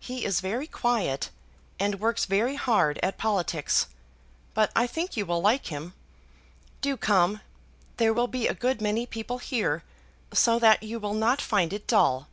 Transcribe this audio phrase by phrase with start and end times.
[0.00, 1.28] He is very quiet,
[1.78, 3.86] and works very hard at politics;
[4.54, 5.92] but I think you will like him.
[6.80, 7.42] Do come!
[7.98, 9.82] There will be a good many people here,
[10.32, 12.28] so that you will not find it dull.